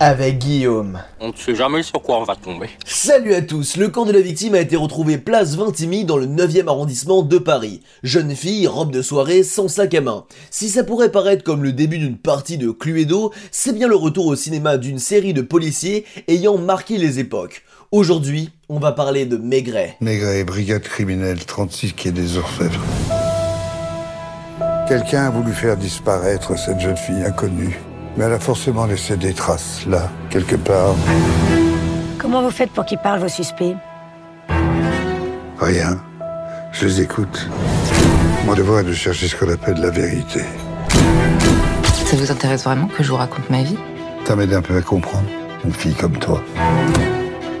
avec 0.00 0.38
Guillaume. 0.38 1.00
On 1.20 1.28
ne 1.28 1.36
sait 1.36 1.54
jamais 1.54 1.82
sur 1.82 2.00
quoi 2.02 2.18
on 2.20 2.24
va 2.24 2.36
tomber. 2.36 2.68
Salut 2.84 3.34
à 3.34 3.42
tous, 3.42 3.76
le 3.76 3.88
camp 3.88 4.04
de 4.04 4.12
la 4.12 4.20
victime 4.20 4.54
a 4.54 4.60
été 4.60 4.76
retrouvé 4.76 5.18
place 5.18 5.56
Vintimille 5.56 6.04
dans 6.04 6.16
le 6.16 6.26
9e 6.26 6.68
arrondissement 6.68 7.22
de 7.22 7.38
Paris. 7.38 7.82
Jeune 8.02 8.34
fille, 8.34 8.66
robe 8.66 8.92
de 8.92 9.02
soirée, 9.02 9.42
sans 9.42 9.68
sac 9.68 9.94
à 9.94 10.00
main. 10.00 10.24
Si 10.50 10.68
ça 10.68 10.84
pourrait 10.84 11.10
paraître 11.10 11.44
comme 11.44 11.62
le 11.62 11.72
début 11.72 11.98
d'une 11.98 12.16
partie 12.16 12.58
de 12.58 12.70
Cluedo, 12.70 13.32
c'est 13.50 13.74
bien 13.74 13.88
le 13.88 13.96
retour 13.96 14.26
au 14.26 14.36
cinéma 14.36 14.76
d'une 14.78 14.98
série 14.98 15.34
de 15.34 15.42
policiers 15.42 16.04
ayant 16.28 16.58
marqué 16.58 16.98
les 16.98 17.18
époques. 17.18 17.62
Aujourd'hui, 17.90 18.50
on 18.68 18.78
va 18.78 18.92
parler 18.92 19.26
de 19.26 19.36
Maigret. 19.36 19.96
Maigret, 20.00 20.44
brigade 20.44 20.82
criminelle, 20.82 21.44
36 21.44 21.94
quai 21.94 22.12
des 22.12 22.36
Orfèvres. 22.36 22.84
Quelqu'un 24.86 25.26
a 25.26 25.30
voulu 25.30 25.52
faire 25.52 25.76
disparaître 25.76 26.58
cette 26.58 26.80
jeune 26.80 26.96
fille 26.96 27.22
inconnue. 27.24 27.78
Mais 28.18 28.24
elle 28.24 28.32
a 28.32 28.40
forcément 28.40 28.84
laissé 28.84 29.16
des 29.16 29.32
traces, 29.32 29.86
là, 29.86 30.10
quelque 30.28 30.56
part. 30.56 30.96
Comment 32.18 32.42
vous 32.42 32.50
faites 32.50 32.72
pour 32.72 32.84
qu'ils 32.84 32.98
parlent, 32.98 33.20
vos 33.20 33.28
suspects 33.28 33.76
Rien. 35.60 36.00
Je 36.72 36.86
les 36.86 37.00
écoute. 37.02 37.48
Mon 38.44 38.54
devoir 38.54 38.80
est 38.80 38.84
de 38.84 38.92
chercher 38.92 39.28
ce 39.28 39.36
qu'on 39.36 39.48
appelle 39.48 39.80
la 39.80 39.90
vérité. 39.90 40.40
Ça 42.06 42.16
vous 42.16 42.28
intéresse 42.32 42.64
vraiment 42.64 42.88
que 42.88 43.04
je 43.04 43.08
vous 43.08 43.16
raconte 43.16 43.48
ma 43.50 43.62
vie? 43.62 43.78
Ça 44.24 44.34
m'aide 44.34 44.52
un 44.52 44.62
peu 44.62 44.76
à 44.76 44.82
comprendre. 44.82 45.28
Une 45.64 45.72
fille 45.72 45.94
comme 45.94 46.18
toi. 46.18 46.42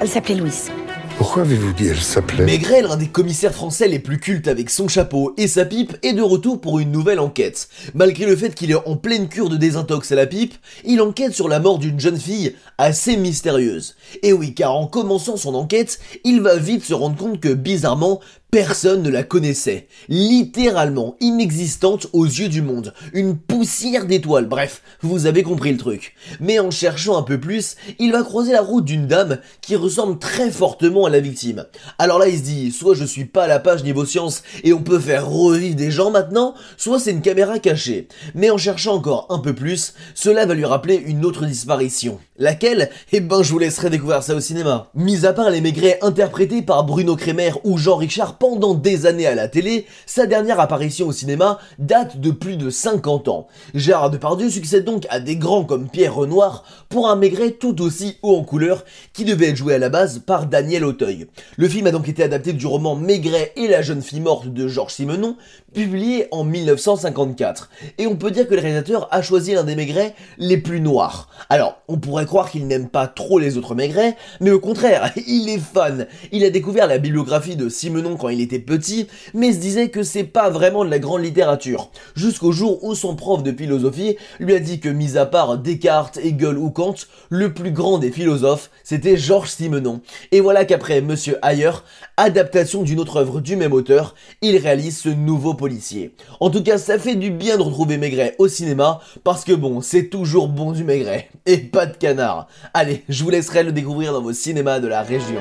Elle 0.00 0.08
s'appelait 0.08 0.34
Louise. 0.34 0.72
Pourquoi 1.20 1.42
avez-vous 1.42 1.74
dit 1.74 1.88
elle 1.88 2.00
s'appelait 2.00 2.46
Maigret, 2.46 2.80
l'un 2.80 2.96
des 2.96 3.08
commissaires 3.08 3.52
français 3.52 3.86
les 3.88 3.98
plus 3.98 4.18
cultes 4.18 4.48
avec 4.48 4.70
son 4.70 4.88
chapeau 4.88 5.34
et 5.36 5.48
sa 5.48 5.66
pipe, 5.66 5.94
est 6.02 6.14
de 6.14 6.22
retour 6.22 6.62
pour 6.62 6.78
une 6.78 6.90
nouvelle 6.90 7.20
enquête. 7.20 7.68
Malgré 7.92 8.24
le 8.24 8.34
fait 8.34 8.54
qu'il 8.54 8.70
est 8.70 8.88
en 8.88 8.96
pleine 8.96 9.28
cure 9.28 9.50
de 9.50 9.58
désintox 9.58 10.10
à 10.12 10.14
la 10.14 10.26
pipe, 10.26 10.54
il 10.82 11.02
enquête 11.02 11.34
sur 11.34 11.46
la 11.46 11.60
mort 11.60 11.78
d'une 11.78 12.00
jeune 12.00 12.18
fille 12.18 12.54
assez 12.78 13.18
mystérieuse. 13.18 13.96
Et 14.22 14.32
oui, 14.32 14.54
car 14.54 14.74
en 14.74 14.86
commençant 14.86 15.36
son 15.36 15.54
enquête, 15.54 15.98
il 16.24 16.40
va 16.40 16.56
vite 16.56 16.84
se 16.84 16.94
rendre 16.94 17.16
compte 17.16 17.38
que 17.38 17.52
bizarrement, 17.52 18.20
Personne 18.50 19.04
ne 19.04 19.10
la 19.10 19.22
connaissait, 19.22 19.86
littéralement 20.08 21.14
inexistante 21.20 22.08
aux 22.12 22.24
yeux 22.24 22.48
du 22.48 22.62
monde, 22.62 22.92
une 23.12 23.36
poussière 23.36 24.06
d'étoiles, 24.06 24.48
bref, 24.48 24.82
vous 25.02 25.26
avez 25.26 25.44
compris 25.44 25.70
le 25.70 25.78
truc. 25.78 26.16
Mais 26.40 26.58
en 26.58 26.72
cherchant 26.72 27.16
un 27.16 27.22
peu 27.22 27.38
plus, 27.38 27.76
il 28.00 28.10
va 28.10 28.24
croiser 28.24 28.50
la 28.50 28.60
route 28.60 28.84
d'une 28.84 29.06
dame 29.06 29.38
qui 29.60 29.76
ressemble 29.76 30.18
très 30.18 30.50
fortement 30.50 31.06
à 31.06 31.10
la 31.10 31.20
victime. 31.20 31.64
Alors 31.98 32.18
là 32.18 32.26
il 32.26 32.38
se 32.38 32.42
dit, 32.42 32.72
soit 32.72 32.96
je 32.96 33.04
suis 33.04 33.24
pas 33.24 33.44
à 33.44 33.46
la 33.46 33.60
page 33.60 33.84
niveau 33.84 34.04
science 34.04 34.42
et 34.64 34.72
on 34.72 34.82
peut 34.82 34.98
faire 34.98 35.28
revivre 35.28 35.76
des 35.76 35.92
gens 35.92 36.10
maintenant, 36.10 36.54
soit 36.76 36.98
c'est 36.98 37.12
une 37.12 37.22
caméra 37.22 37.60
cachée. 37.60 38.08
Mais 38.34 38.50
en 38.50 38.58
cherchant 38.58 38.94
encore 38.94 39.26
un 39.30 39.38
peu 39.38 39.54
plus, 39.54 39.94
cela 40.16 40.44
va 40.44 40.54
lui 40.54 40.64
rappeler 40.64 40.96
une 40.96 41.24
autre 41.24 41.46
disparition. 41.46 42.18
Laquelle? 42.36 42.90
Eh 43.12 43.20
ben 43.20 43.44
je 43.44 43.52
vous 43.52 43.58
laisserai 43.60 43.90
découvrir 43.90 44.24
ça 44.24 44.34
au 44.34 44.40
cinéma. 44.40 44.90
Mis 44.96 45.24
à 45.24 45.32
part 45.32 45.50
les 45.50 45.60
maigrets 45.60 45.98
interprétés 46.02 46.62
par 46.62 46.82
Bruno 46.82 47.14
Kremer 47.14 47.52
ou 47.62 47.78
Jean-Richard 47.78 48.38
pendant 48.40 48.74
des 48.74 49.04
années 49.04 49.26
à 49.26 49.34
la 49.34 49.48
télé, 49.48 49.86
sa 50.06 50.26
dernière 50.26 50.58
apparition 50.60 51.06
au 51.06 51.12
cinéma 51.12 51.58
date 51.78 52.18
de 52.20 52.30
plus 52.30 52.56
de 52.56 52.70
50 52.70 53.28
ans. 53.28 53.46
Gérard 53.74 54.10
Depardieu 54.10 54.48
succède 54.48 54.84
donc 54.84 55.06
à 55.10 55.20
des 55.20 55.36
grands 55.36 55.64
comme 55.64 55.90
Pierre 55.90 56.14
Renoir 56.14 56.64
pour 56.88 57.10
un 57.10 57.16
maigret 57.16 57.50
tout 57.50 57.82
aussi 57.82 58.16
haut 58.22 58.36
en 58.36 58.42
couleur 58.42 58.84
qui 59.12 59.26
devait 59.26 59.50
être 59.50 59.56
joué 59.56 59.74
à 59.74 59.78
la 59.78 59.90
base 59.90 60.20
par 60.20 60.46
Daniel 60.46 60.86
Auteuil. 60.86 61.26
Le 61.58 61.68
film 61.68 61.86
a 61.86 61.90
donc 61.90 62.08
été 62.08 62.22
adapté 62.22 62.54
du 62.54 62.66
roman 62.66 62.96
Maigret 62.96 63.52
et 63.56 63.68
la 63.68 63.82
jeune 63.82 64.00
fille 64.00 64.20
morte 64.20 64.48
de 64.48 64.68
Georges 64.68 64.94
Simenon, 64.94 65.36
publié 65.74 66.26
en 66.30 66.42
1954. 66.44 67.70
Et 67.98 68.06
on 68.06 68.16
peut 68.16 68.30
dire 68.30 68.48
que 68.48 68.54
le 68.54 68.62
réalisateur 68.62 69.06
a 69.10 69.20
choisi 69.20 69.52
l'un 69.52 69.64
des 69.64 69.76
maigrets 69.76 70.14
les 70.38 70.56
plus 70.56 70.80
noirs. 70.80 71.28
Alors, 71.50 71.82
on 71.88 71.98
pourrait 71.98 72.26
croire 72.26 72.50
qu'il 72.50 72.66
n'aime 72.66 72.88
pas 72.88 73.06
trop 73.06 73.38
les 73.38 73.58
autres 73.58 73.74
maigrets, 73.74 74.16
mais 74.40 74.50
au 74.50 74.60
contraire, 74.60 75.12
il 75.26 75.50
est 75.50 75.58
fan. 75.58 76.06
Il 76.32 76.44
a 76.44 76.50
découvert 76.50 76.86
la 76.86 76.96
bibliographie 76.96 77.56
de 77.56 77.68
Simenon 77.68 78.16
quand 78.16 78.29
il 78.30 78.40
était 78.40 78.58
petit, 78.58 79.06
mais 79.34 79.52
se 79.52 79.58
disait 79.58 79.88
que 79.88 80.02
c'est 80.02 80.24
pas 80.24 80.50
vraiment 80.50 80.84
de 80.84 80.90
la 80.90 80.98
grande 80.98 81.22
littérature. 81.22 81.90
Jusqu'au 82.14 82.52
jour 82.52 82.82
où 82.84 82.94
son 82.94 83.16
prof 83.16 83.42
de 83.42 83.52
philosophie 83.52 84.16
lui 84.38 84.54
a 84.54 84.60
dit 84.60 84.80
que, 84.80 84.88
mis 84.88 85.16
à 85.16 85.26
part 85.26 85.58
Descartes, 85.58 86.18
Hegel 86.22 86.58
ou 86.58 86.70
Kant, 86.70 86.94
le 87.28 87.52
plus 87.52 87.72
grand 87.72 87.98
des 87.98 88.10
philosophes, 88.10 88.70
c'était 88.84 89.16
Georges 89.16 89.50
Simenon. 89.50 90.00
Et 90.32 90.40
voilà 90.40 90.64
qu'après 90.64 91.00
Monsieur 91.00 91.38
Ayer, 91.42 91.70
adaptation 92.16 92.82
d'une 92.82 93.00
autre 93.00 93.16
œuvre 93.16 93.40
du 93.40 93.56
même 93.56 93.72
auteur, 93.72 94.14
il 94.42 94.56
réalise 94.56 94.98
ce 94.98 95.08
nouveau 95.08 95.54
policier. 95.54 96.14
En 96.40 96.50
tout 96.50 96.62
cas, 96.62 96.78
ça 96.78 96.98
fait 96.98 97.16
du 97.16 97.30
bien 97.30 97.56
de 97.56 97.62
retrouver 97.62 97.96
Maigret 97.96 98.34
au 98.38 98.48
cinéma, 98.48 99.00
parce 99.24 99.44
que 99.44 99.52
bon, 99.52 99.80
c'est 99.80 100.08
toujours 100.08 100.48
bon 100.48 100.72
du 100.72 100.84
Maigret, 100.84 101.28
et 101.46 101.58
pas 101.58 101.86
de 101.86 101.96
canard. 101.96 102.46
Allez, 102.74 103.04
je 103.08 103.24
vous 103.24 103.30
laisserai 103.30 103.62
le 103.62 103.72
découvrir 103.72 104.12
dans 104.12 104.22
vos 104.22 104.32
cinémas 104.32 104.80
de 104.80 104.88
la 104.88 105.02
région. 105.02 105.40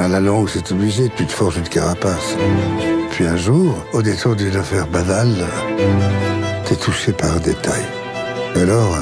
À 0.00 0.08
la 0.08 0.18
longue, 0.18 0.48
c'est 0.48 0.72
obligé, 0.72 1.10
tu 1.14 1.26
te 1.26 1.32
forges 1.32 1.58
une 1.58 1.68
carapace. 1.68 2.34
Puis 3.10 3.26
un 3.26 3.36
jour, 3.36 3.84
au 3.92 4.00
détour 4.00 4.34
d'une 4.34 4.56
affaire 4.56 4.86
banale, 4.86 5.44
t'es 6.64 6.74
touché 6.74 7.12
par 7.12 7.36
un 7.36 7.38
détail. 7.38 7.82
Alors, 8.56 8.96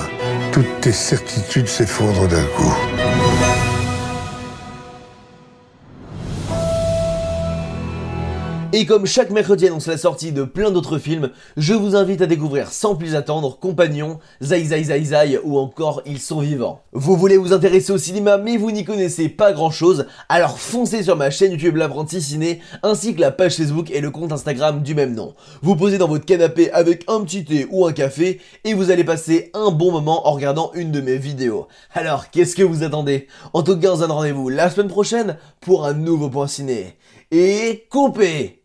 toutes 0.51 0.81
tes 0.81 0.91
certitudes 0.91 1.69
s'effondrent 1.69 2.27
d'un 2.27 2.43
coup. 2.57 2.75
Et 8.75 8.85
comme 8.85 9.07
chaque 9.07 9.31
mercredi 9.31 9.67
annonce 9.67 9.87
la 9.87 9.97
sortie 9.97 10.31
de 10.31 10.45
plein 10.45 10.71
d'autres 10.71 10.99
films, 10.99 11.31
je 11.57 11.73
vous 11.73 11.97
invite 11.97 12.21
à 12.21 12.27
découvrir 12.27 12.71
sans 12.71 12.97
plus 12.97 13.15
attendre 13.15 13.59
Compagnon, 13.59 14.19
Zai 14.43 14.63
Zai 14.63 14.85
Zai 14.85 15.05
Zai 15.05 15.41
ou 15.43 15.57
encore 15.57 16.03
Ils 16.05 16.19
sont 16.19 16.41
vivants. 16.41 16.83
Vous 16.93 17.17
voulez 17.17 17.39
vous 17.39 17.55
intéresser 17.55 17.93
au 17.93 17.99
cinéma 17.99 18.37
mais 18.37 18.59
vous 18.59 18.71
n'y 18.71 18.85
connaissez 18.85 19.31
pas 19.31 19.53
grand 19.53 19.71
chose, 19.71 20.05
alors 20.29 20.59
foncez 20.59 21.03
sur 21.03 21.17
ma 21.17 21.31
chaîne 21.31 21.53
YouTube 21.53 21.77
L'Apprenti 21.77 22.21
Ciné 22.21 22.61
ainsi 22.83 23.15
que 23.15 23.23
la 23.23 23.31
page 23.31 23.57
Facebook 23.57 23.91
et 23.91 24.03
le 24.03 24.11
compte 24.11 24.33
Instagram 24.33 24.83
du 24.83 24.95
même 24.95 25.15
nom. 25.15 25.35
Vous 25.63 25.75
posez 25.75 25.97
dans 25.97 26.09
votre 26.09 26.27
canapé 26.27 26.71
avec 26.73 27.05
un 27.09 27.23
petit 27.23 27.47
thé 27.47 27.67
ou 27.71 27.87
un 27.87 27.93
café 27.93 28.39
et 28.65 28.75
vous 28.75 28.91
allez 28.91 29.05
passer 29.05 29.51
un 29.55 29.71
bon 29.71 29.93
moment 29.93 30.29
en 30.29 30.33
regardant 30.33 30.73
une 30.75 30.93
de 30.93 31.01
mes 31.01 31.17
vidéos. 31.17 31.69
Alors 31.95 32.29
qu'est-ce 32.29 32.55
que 32.55 32.63
vous 32.63 32.83
attendez? 32.83 33.29
En 33.55 33.63
tout 33.63 33.79
cas 33.79 33.93
on 33.93 33.95
se 33.95 34.01
donne 34.01 34.13
rendez-vous 34.13 34.51
la 34.51 34.69
semaine 34.69 34.89
prochaine 34.89 35.39
pour 35.63 35.87
un 35.87 35.95
nouveau 35.95 36.29
point 36.29 36.49
ciné. 36.49 36.99
Et 37.31 37.87
coupez 37.91 38.58